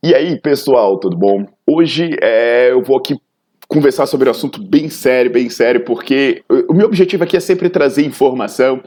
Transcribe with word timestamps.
E 0.00 0.14
aí, 0.14 0.40
pessoal, 0.40 0.96
tudo 0.98 1.16
bom? 1.16 1.44
Hoje 1.66 2.16
é, 2.22 2.70
eu 2.70 2.80
vou 2.80 2.96
aqui 2.96 3.16
conversar 3.66 4.06
sobre 4.06 4.28
um 4.28 4.30
assunto 4.30 4.62
bem 4.62 4.88
sério, 4.88 5.28
bem 5.28 5.50
sério, 5.50 5.80
porque 5.84 6.42
o 6.68 6.72
meu 6.72 6.86
objetivo 6.86 7.24
aqui 7.24 7.36
é 7.36 7.40
sempre 7.40 7.68
trazer 7.68 8.06
informação, 8.06 8.80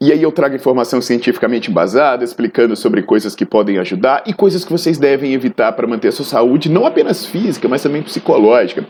e 0.00 0.10
aí 0.10 0.20
eu 0.20 0.32
trago 0.32 0.56
informação 0.56 1.00
cientificamente 1.00 1.70
embasada, 1.70 2.24
explicando 2.24 2.74
sobre 2.74 3.02
coisas 3.02 3.36
que 3.36 3.44
podem 3.44 3.78
ajudar 3.78 4.24
e 4.26 4.32
coisas 4.32 4.64
que 4.64 4.72
vocês 4.72 4.98
devem 4.98 5.34
evitar 5.34 5.72
para 5.72 5.86
manter 5.86 6.08
a 6.08 6.12
sua 6.12 6.24
saúde, 6.24 6.70
não 6.70 6.86
apenas 6.86 7.26
física, 7.26 7.68
mas 7.68 7.82
também 7.82 8.02
psicológica. 8.02 8.84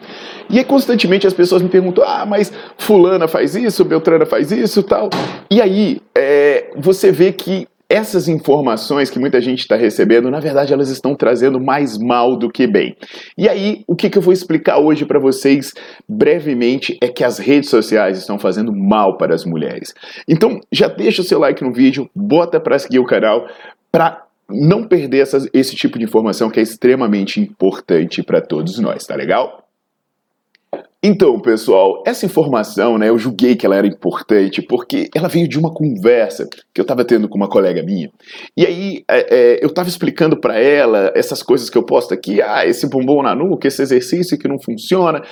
E 0.49 0.59
aí 0.59 0.65
constantemente 0.65 1.27
as 1.27 1.35
pessoas 1.35 1.61
me 1.61 1.69
perguntam: 1.69 2.05
ah, 2.07 2.25
mas 2.25 2.53
fulana 2.79 3.27
faz 3.27 3.57
isso, 3.57 3.85
Beltrana 3.85 4.25
faz 4.25 4.53
isso 4.53 4.85
tal. 4.85 5.11
E 5.51 5.61
aí 5.61 6.01
é, 6.17 6.71
você 6.77 7.11
vê 7.11 7.33
que 7.33 7.67
essas 7.89 8.29
informações 8.29 9.11
que 9.11 9.19
muita 9.19 9.41
gente 9.41 9.61
está 9.61 9.77
recebendo, 9.77 10.31
na 10.31 10.41
verdade, 10.41 10.73
elas 10.73 10.91
estão 10.91 11.15
trazendo 11.15 11.61
mais 11.61 11.97
mal 11.97 12.37
do 12.37 12.51
que 12.51 12.67
bem. 12.67 12.97
E 13.39 13.49
aí, 13.49 13.85
o 13.87 13.95
que, 13.95 14.11
que 14.11 14.19
eu 14.19 14.23
vou 14.23 14.33
explicar 14.33 14.79
hoje 14.79 15.05
para 15.05 15.21
vocês 15.21 15.73
brevemente 16.09 16.99
é 17.01 17.09
que 17.09 17.23
as 17.23 17.39
redes 17.39 17.71
sociais 17.71 18.19
estão 18.19 18.39
fazendo 18.39 18.73
mal 18.73 19.17
para 19.17 19.35
as 19.35 19.45
mulheres. 19.45 19.95
Então, 20.27 20.61
já 20.73 20.89
deixa 20.89 21.23
o 21.23 21.25
seu 21.25 21.39
like 21.39 21.63
no 21.63 21.73
vídeo, 21.73 22.11
bota 22.15 22.59
para 22.59 22.79
seguir 22.79 22.99
o 22.99 23.05
canal, 23.05 23.47
para 23.93 24.25
não 24.49 24.87
perder 24.87 25.19
essas, 25.19 25.49
esse 25.53 25.75
tipo 25.75 25.99
de 25.99 26.05
informação 26.05 26.51
que 26.51 26.61
é 26.61 26.63
extremamente 26.63 27.41
importante 27.41 28.23
para 28.23 28.41
todos 28.41 28.79
nós, 28.79 29.05
tá 29.05 29.15
legal? 29.15 29.66
Então, 31.09 31.39
pessoal, 31.39 32.03
essa 32.05 32.27
informação, 32.27 32.99
né, 32.99 33.11
eu 33.11 33.17
julguei 33.17 33.55
que 33.55 33.65
ela 33.65 33.77
era 33.77 33.87
importante 33.87 34.61
porque 34.61 35.09
ela 35.15 35.29
veio 35.29 35.47
de 35.47 35.57
uma 35.57 35.73
conversa 35.73 36.49
que 36.75 36.81
eu 36.81 36.83
estava 36.83 37.05
tendo 37.05 37.29
com 37.29 37.37
uma 37.37 37.49
colega 37.49 37.81
minha. 37.81 38.11
E 38.57 38.67
aí 38.67 39.05
é, 39.09 39.35
é, 39.35 39.59
eu 39.65 39.69
estava 39.69 39.89
explicando 39.89 40.37
para 40.37 40.59
ela 40.59 41.13
essas 41.15 41.45
coisas 41.45 41.71
que 41.71 41.79
eu 41.79 41.85
posto 41.85 42.13
aqui, 42.13 42.43
ah, 42.43 42.67
esse 42.67 42.91
bombom 42.91 43.23
na 43.23 43.37
nuca, 43.37 43.69
esse 43.69 43.81
exercício 43.83 44.37
que 44.37 44.49
não 44.49 44.59
funciona. 44.59 45.23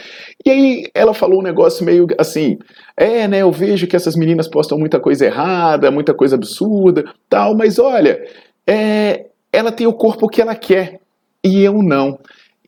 E 0.47 0.51
aí 0.51 0.85
ela 0.95 1.13
falou 1.13 1.41
um 1.41 1.43
negócio 1.43 1.85
meio 1.85 2.07
assim, 2.21 2.57
é, 2.97 3.27
né, 3.27 3.39
eu 3.43 3.51
vejo 3.51 3.89
que 3.89 3.97
essas 3.97 4.15
meninas 4.15 4.47
postam 4.47 4.79
muita 4.79 5.01
coisa 5.01 5.27
errada, 5.27 5.91
muita 5.91 6.15
coisa 6.15 6.37
absurda, 6.37 7.05
tal, 7.29 7.57
mas 7.57 7.81
olha, 7.81 8.25
é, 8.65 9.27
ela 9.53 9.73
tem 9.73 9.89
o 9.89 9.93
corpo 9.93 10.29
que 10.29 10.41
ela 10.41 10.55
quer 10.55 11.01
e 11.43 11.65
eu 11.65 11.83
não. 11.83 12.17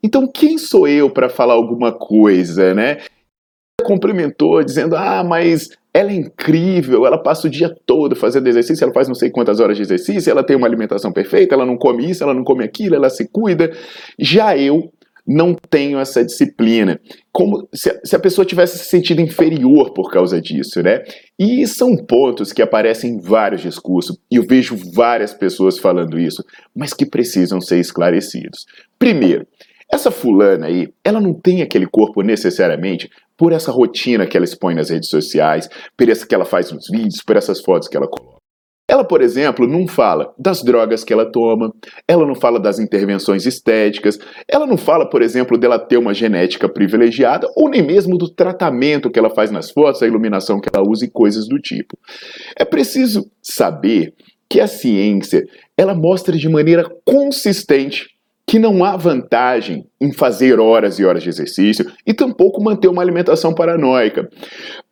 Então, 0.07 0.25
quem 0.25 0.57
sou 0.57 0.87
eu 0.87 1.11
para 1.11 1.29
falar 1.29 1.55
alguma 1.55 1.91
coisa, 1.91 2.73
né? 2.73 2.99
Complementou 3.83 4.63
dizendo: 4.63 4.95
"Ah, 4.95 5.25
mas 5.25 5.69
ela 5.93 6.13
é 6.13 6.15
incrível, 6.15 7.05
ela 7.05 7.19
passa 7.19 7.49
o 7.49 7.51
dia 7.51 7.75
todo 7.85 8.15
fazendo 8.15 8.47
exercício, 8.47 8.85
ela 8.85 8.93
faz 8.93 9.09
não 9.09 9.17
sei 9.17 9.31
quantas 9.31 9.59
horas 9.59 9.77
de 9.77 9.83
exercício, 9.83 10.31
ela 10.31 10.45
tem 10.45 10.57
uma 10.57 10.69
alimentação 10.69 11.11
perfeita, 11.11 11.57
ela 11.57 11.67
não 11.67 11.77
come 11.77 12.09
isso, 12.09 12.23
ela 12.23 12.33
não 12.33 12.45
come 12.45 12.63
aquilo, 12.63 12.95
ela 12.95 13.11
se 13.11 13.29
cuida". 13.29 13.73
Já 14.17 14.57
eu 14.57 14.93
não 15.27 15.57
tenho 15.69 15.99
essa 15.99 16.25
disciplina. 16.25 17.01
Como 17.33 17.69
se, 17.75 18.01
se, 18.05 18.15
a 18.15 18.21
pessoa 18.21 18.47
tivesse 18.47 18.79
se 18.79 18.85
sentido 18.85 19.21
inferior 19.21 19.93
por 19.93 20.09
causa 20.09 20.41
disso, 20.41 20.81
né? 20.85 21.03
E 21.37 21.67
são 21.67 21.97
pontos 21.97 22.53
que 22.53 22.63
aparecem 22.63 23.15
em 23.15 23.21
vários 23.21 23.61
discursos, 23.61 24.17
e 24.31 24.37
eu 24.37 24.45
vejo 24.47 24.79
várias 24.95 25.35
pessoas 25.35 25.81
falando 25.81 26.17
isso, 26.17 26.45
mas 26.73 26.95
que 26.95 27.05
precisam 27.05 27.61
ser 27.61 27.81
esclarecidos. 27.81 28.67
Primeiro, 29.01 29.45
essa 29.97 30.11
fulana 30.11 30.67
aí, 30.67 30.89
ela 31.03 31.21
não 31.21 31.35
tem 31.35 31.63
aquele 31.63 31.87
corpo 31.87 32.23
necessariamente 32.23 33.11
por 33.37 33.53
essa 33.53 33.73
rotina 33.73 34.27
que 34.27 34.37
ela 34.37 34.45
expõe 34.45 34.75
nas 34.75 34.91
redes 34.91 35.09
sociais, 35.09 35.69
por 35.97 36.09
essa 36.09 36.27
que 36.27 36.35
ela 36.35 36.45
faz 36.45 36.71
nos 36.71 36.89
vídeos, 36.89 37.23
por 37.23 37.37
essas 37.37 37.61
fotos 37.61 37.89
que 37.89 37.97
ela 37.97 38.07
coloca. 38.07 38.37
Ela, 38.89 39.05
por 39.05 39.21
exemplo, 39.21 39.67
não 39.67 39.89
fala 39.89 40.33
das 40.39 40.63
drogas 40.63 41.03
que 41.03 41.13
ela 41.13 41.27
toma, 41.29 41.75
ela 42.07 42.25
não 42.25 42.37
fala 42.37 42.61
das 42.61 42.79
intervenções 42.79 43.45
estéticas, 43.45 44.17
ela 44.47 44.65
não 44.65 44.77
fala, 44.77 45.11
por 45.11 45.23
exemplo, 45.23 45.59
dela 45.59 45.77
ter 45.77 45.97
uma 45.97 46.15
genética 46.15 46.69
privilegiada, 46.69 47.49
ou 47.57 47.69
nem 47.69 47.83
mesmo 47.83 48.17
do 48.17 48.33
tratamento 48.33 49.11
que 49.11 49.19
ela 49.19 49.29
faz 49.29 49.51
nas 49.51 49.73
fotos, 49.73 50.03
a 50.03 50.07
iluminação 50.07 50.61
que 50.61 50.69
ela 50.73 50.89
usa 50.89 51.05
e 51.05 51.11
coisas 51.11 51.49
do 51.49 51.59
tipo. 51.59 51.99
É 52.57 52.65
preciso 52.65 53.29
saber 53.43 54.15
que 54.49 54.61
a 54.61 54.69
ciência, 54.69 55.45
ela 55.77 55.93
mostra 55.93 56.37
de 56.37 56.49
maneira 56.49 56.89
consistente 57.05 58.16
que 58.47 58.61
não 58.61 58.85
há 58.85 58.97
vantagem 58.97 59.87
em 60.01 60.13
fazer 60.13 60.61
horas 60.61 60.99
e 60.99 61.05
horas 61.05 61.25
de 61.25 61.29
exercício 61.29 61.91
e 62.07 62.15
tampouco 62.15 62.63
manter 62.63 62.87
uma 62.87 63.03
alimentação 63.03 63.53
paranoica. 63.53 64.31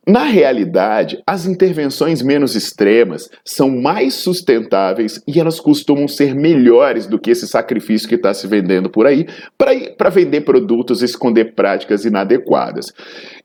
Na 0.07 0.25
realidade, 0.25 1.23
as 1.25 1.47
intervenções 1.47 2.21
menos 2.21 2.57
extremas 2.57 3.31
são 3.45 3.71
mais 3.71 4.15
sustentáveis 4.15 5.23
e 5.27 5.39
elas 5.39 5.61
costumam 5.61 6.09
ser 6.09 6.35
melhores 6.35 7.07
do 7.07 7.19
que 7.19 7.31
esse 7.31 7.47
sacrifício 7.47 8.09
que 8.09 8.17
está 8.17 8.35
se 8.35 8.47
vendendo 8.47 8.91
por 8.91 9.07
aí 9.07 9.27
para 9.57 10.11
vender 10.11 10.41
produtos 10.41 11.01
e 11.01 11.05
esconder 11.05 11.55
práticas 11.55 12.05
inadequadas. 12.05 12.93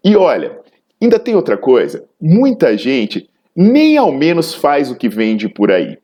E 0.04 0.16
olha, 0.16 0.58
ainda 1.00 1.20
tem 1.20 1.36
outra 1.36 1.56
coisa: 1.56 2.04
muita 2.20 2.76
gente 2.76 3.30
nem 3.56 3.96
ao 3.96 4.12
menos 4.12 4.54
faz 4.54 4.90
o 4.90 4.96
que 4.96 5.08
vende 5.08 5.48
por 5.48 5.72
aí 5.72 5.98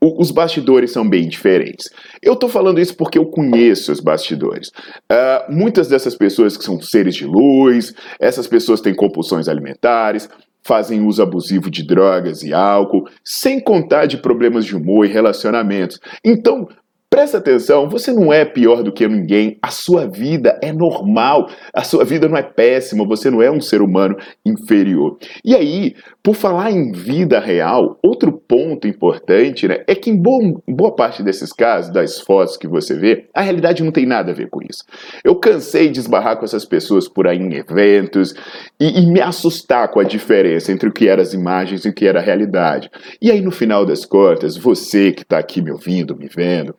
os 0.00 0.30
bastidores 0.30 0.92
são 0.92 1.08
bem 1.08 1.28
diferentes. 1.28 1.90
Eu 2.22 2.34
estou 2.34 2.48
falando 2.48 2.80
isso 2.80 2.96
porque 2.96 3.18
eu 3.18 3.26
conheço 3.26 3.90
os 3.90 4.00
bastidores. 4.00 4.68
Uh, 5.10 5.52
muitas 5.52 5.88
dessas 5.88 6.14
pessoas 6.14 6.56
que 6.56 6.64
são 6.64 6.80
seres 6.80 7.16
de 7.16 7.26
luz, 7.26 7.92
essas 8.20 8.46
pessoas 8.46 8.80
têm 8.80 8.94
compulsões 8.94 9.48
alimentares, 9.48 10.28
fazem 10.62 11.04
uso 11.04 11.22
abusivo 11.22 11.70
de 11.70 11.82
drogas 11.82 12.42
e 12.42 12.52
álcool, 12.52 13.08
sem 13.24 13.58
contar 13.58 14.06
de 14.06 14.18
problemas 14.18 14.64
de 14.64 14.76
humor 14.76 15.06
e 15.06 15.08
relacionamentos. 15.08 15.98
Então, 16.24 16.68
Presta 17.10 17.38
atenção, 17.38 17.88
você 17.88 18.12
não 18.12 18.30
é 18.30 18.44
pior 18.44 18.82
do 18.82 18.92
que 18.92 19.08
ninguém, 19.08 19.58
a 19.62 19.70
sua 19.70 20.06
vida 20.06 20.58
é 20.62 20.72
normal, 20.72 21.48
a 21.72 21.82
sua 21.82 22.04
vida 22.04 22.28
não 22.28 22.36
é 22.36 22.42
péssima, 22.42 23.04
você 23.06 23.30
não 23.30 23.40
é 23.40 23.50
um 23.50 23.62
ser 23.62 23.80
humano 23.80 24.14
inferior. 24.44 25.16
E 25.42 25.54
aí, 25.54 25.96
por 26.22 26.34
falar 26.34 26.70
em 26.70 26.92
vida 26.92 27.40
real, 27.40 27.98
outro 28.02 28.30
ponto 28.30 28.86
importante 28.86 29.66
né, 29.66 29.82
é 29.86 29.94
que 29.94 30.10
em 30.10 30.16
boa, 30.16 30.94
parte 30.94 31.22
desses 31.22 31.50
casos, 31.50 31.90
das 31.90 32.20
fotos 32.20 32.58
que 32.58 32.68
você 32.68 32.94
vê, 32.94 33.24
a 33.32 33.40
realidade 33.40 33.82
não 33.82 33.90
tem 33.90 34.04
nada 34.04 34.30
a 34.30 34.34
ver 34.34 34.50
com 34.50 34.60
isso. 34.62 34.84
Eu 35.24 35.34
cansei 35.34 35.88
de 35.88 35.98
esbarrar 35.98 36.36
com 36.36 36.44
essas 36.44 36.66
pessoas 36.66 37.08
por 37.08 37.26
aí 37.26 37.38
em 37.38 37.54
eventos 37.54 38.34
e, 38.78 39.00
e 39.00 39.06
me 39.06 39.22
assustar 39.22 39.88
com 39.88 39.98
a 39.98 40.04
diferença 40.04 40.70
entre 40.70 40.88
o 40.88 40.92
que 40.92 41.08
eram 41.08 41.22
as 41.22 41.32
imagens 41.32 41.86
e 41.86 41.88
o 41.88 41.94
que 41.94 42.06
era 42.06 42.20
a 42.20 42.22
realidade. 42.22 42.90
E 43.22 43.30
aí, 43.30 43.40
no 43.40 43.50
final 43.50 43.86
das 43.86 44.04
contas, 44.04 44.58
você 44.58 45.10
que 45.10 45.22
está 45.22 45.38
aqui 45.38 45.62
me 45.62 45.70
ouvindo, 45.70 46.14
me 46.14 46.28
vendo, 46.28 46.74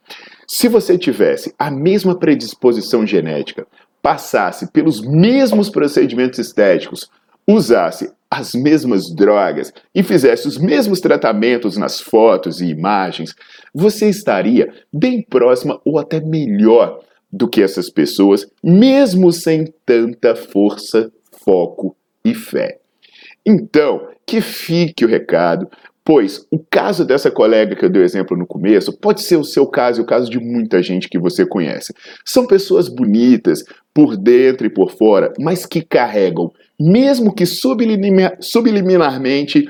se 0.51 0.67
você 0.67 0.97
tivesse 0.97 1.53
a 1.59 1.69
mesma 1.69 2.17
predisposição 2.17 3.05
genética, 3.05 3.67
passasse 4.01 4.71
pelos 4.71 4.99
mesmos 4.99 5.69
procedimentos 5.69 6.39
estéticos, 6.39 7.07
usasse 7.47 8.11
as 8.31 8.55
mesmas 8.55 9.13
drogas 9.13 9.71
e 9.93 10.01
fizesse 10.01 10.47
os 10.47 10.57
mesmos 10.57 10.99
tratamentos 10.99 11.77
nas 11.77 12.01
fotos 12.01 12.61
e 12.61 12.65
imagens, 12.65 13.35
você 13.75 14.09
estaria 14.09 14.73
bem 14.91 15.21
próxima 15.21 15.79
ou 15.85 15.99
até 15.99 16.19
melhor 16.19 16.99
do 17.31 17.47
que 17.47 17.61
essas 17.61 17.87
pessoas, 17.87 18.47
mesmo 18.63 19.31
sem 19.31 19.71
tanta 19.85 20.35
força, 20.35 21.11
foco 21.45 21.95
e 22.25 22.33
fé. 22.33 22.79
Então, 23.45 24.07
que 24.25 24.41
fique 24.41 25.05
o 25.05 25.07
recado 25.07 25.69
Pois 26.11 26.43
o 26.49 26.57
caso 26.57 27.05
dessa 27.05 27.29
colega 27.29 27.75
que 27.75 27.85
eu 27.85 27.89
dei 27.89 28.01
o 28.01 28.03
exemplo 28.03 28.35
no 28.35 28.47
começo 28.47 28.91
pode 28.91 29.21
ser 29.21 29.35
o 29.35 29.43
seu 29.43 29.67
caso 29.67 30.01
e 30.01 30.03
o 30.03 30.07
caso 30.07 30.27
de 30.27 30.39
muita 30.39 30.81
gente 30.81 31.07
que 31.07 31.19
você 31.19 31.45
conhece. 31.45 31.93
São 32.25 32.47
pessoas 32.47 32.89
bonitas 32.89 33.63
por 33.93 34.17
dentro 34.17 34.65
e 34.65 34.71
por 34.71 34.89
fora, 34.89 35.31
mas 35.37 35.67
que 35.67 35.83
carregam, 35.83 36.51
mesmo 36.79 37.31
que 37.31 37.45
subliminarmente, 37.45 39.69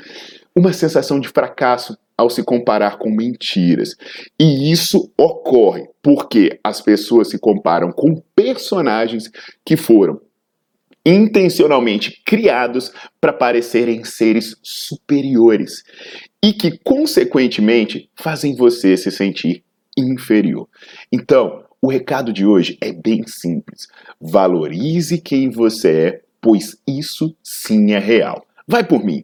uma 0.55 0.71
sensação 0.71 1.19
de 1.19 1.27
fracasso 1.27 1.97
ao 2.17 2.29
se 2.29 2.41
comparar 2.41 2.97
com 2.97 3.09
mentiras. 3.09 3.97
E 4.39 4.71
isso 4.71 5.11
ocorre 5.17 5.89
porque 6.01 6.57
as 6.63 6.79
pessoas 6.79 7.29
se 7.29 7.37
comparam 7.37 7.91
com 7.91 8.23
personagens 8.33 9.29
que 9.65 9.75
foram 9.75 10.21
intencionalmente 11.05 12.21
criados 12.25 12.91
para 13.19 13.33
parecerem 13.33 14.03
seres 14.03 14.55
superiores 14.61 15.83
e 16.43 16.53
que, 16.53 16.77
consequentemente, 16.83 18.09
fazem 18.15 18.55
você 18.55 18.95
se 18.95 19.11
sentir 19.11 19.63
inferior. 19.97 20.67
Então, 21.11 21.63
o 21.81 21.89
recado 21.89 22.33
de 22.33 22.45
hoje 22.45 22.77
é 22.81 22.91
bem 22.91 23.23
simples. 23.25 23.87
Valorize 24.19 25.19
quem 25.21 25.49
você 25.49 25.89
é, 25.89 26.21
pois 26.41 26.77
isso 26.87 27.35
sim 27.43 27.93
é 27.93 27.99
real. 27.99 28.45
Vai 28.67 28.83
por 28.83 29.03
mim. 29.03 29.23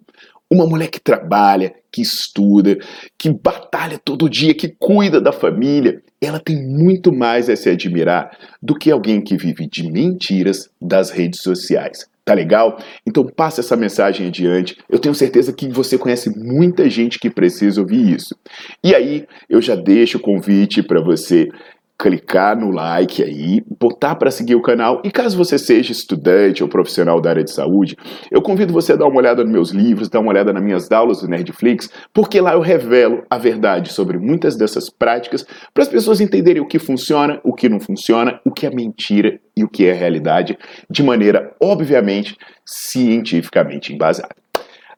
Uma 0.55 0.65
mulher 0.65 0.87
que 0.87 1.01
trabalha, 1.01 1.75
que 1.91 2.01
estuda, 2.01 2.77
que 3.17 3.29
batalha 3.29 3.99
todo 3.99 4.29
dia, 4.29 4.53
que 4.53 4.69
cuida 4.69 5.19
da 5.19 5.33
família, 5.33 6.01
ela 6.21 6.39
tem 6.39 6.65
muito 6.65 7.11
mais 7.11 7.49
a 7.49 7.57
se 7.57 7.69
admirar 7.69 8.31
do 8.63 8.73
que 8.73 8.89
alguém 8.89 9.19
que 9.19 9.35
vive 9.35 9.67
de 9.67 9.91
mentiras 9.91 10.69
das 10.81 11.09
redes 11.09 11.41
sociais. 11.41 12.07
Tá 12.23 12.33
legal? 12.33 12.79
Então 13.05 13.25
passa 13.25 13.59
essa 13.59 13.75
mensagem 13.75 14.27
adiante. 14.27 14.77
Eu 14.89 14.97
tenho 14.97 15.13
certeza 15.13 15.51
que 15.51 15.67
você 15.67 15.97
conhece 15.97 16.29
muita 16.39 16.89
gente 16.89 17.19
que 17.19 17.29
precisa 17.29 17.81
ouvir 17.81 18.15
isso. 18.15 18.33
E 18.81 18.95
aí, 18.95 19.27
eu 19.49 19.61
já 19.61 19.75
deixo 19.75 20.17
o 20.17 20.21
convite 20.21 20.81
para 20.81 21.01
você 21.01 21.49
clicar 21.97 22.57
no 22.59 22.71
like 22.71 23.23
aí, 23.23 23.63
botar 23.79 24.15
para 24.15 24.29
seguir 24.29 24.55
o 24.55 24.61
canal. 24.61 25.01
E 25.03 25.11
caso 25.11 25.37
você 25.37 25.57
seja 25.57 25.91
estudante 25.91 26.61
ou 26.61 26.69
profissional 26.69 27.21
da 27.21 27.29
área 27.29 27.43
de 27.43 27.51
saúde, 27.51 27.95
eu 28.29 28.41
convido 28.41 28.73
você 28.73 28.93
a 28.93 28.95
dar 28.95 29.07
uma 29.07 29.17
olhada 29.17 29.43
nos 29.43 29.51
meus 29.51 29.69
livros, 29.71 30.09
dar 30.09 30.19
uma 30.19 30.31
olhada 30.31 30.51
nas 30.51 30.63
minhas 30.63 30.91
aulas 30.91 31.21
do 31.21 31.27
Nerdflix, 31.27 31.89
porque 32.13 32.41
lá 32.41 32.53
eu 32.53 32.59
revelo 32.59 33.23
a 33.29 33.37
verdade 33.37 33.93
sobre 33.93 34.17
muitas 34.17 34.55
dessas 34.55 34.89
práticas 34.89 35.45
para 35.73 35.83
as 35.83 35.89
pessoas 35.89 36.19
entenderem 36.19 36.61
o 36.61 36.67
que 36.67 36.79
funciona, 36.79 37.39
o 37.43 37.53
que 37.53 37.69
não 37.69 37.79
funciona, 37.79 38.39
o 38.45 38.51
que 38.51 38.65
é 38.65 38.69
mentira 38.69 39.39
e 39.55 39.63
o 39.63 39.69
que 39.69 39.85
é 39.85 39.93
realidade, 39.93 40.57
de 40.89 41.01
maneira 41.01 41.55
obviamente 41.61 42.35
cientificamente 42.65 43.93
embasada. 43.93 44.35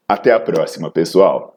Até 0.07 0.31
a 0.31 0.39
próxima, 0.39 0.89
pessoal. 0.89 1.56